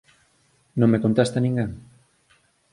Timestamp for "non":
0.79-0.91